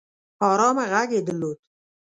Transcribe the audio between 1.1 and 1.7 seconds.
يې درلود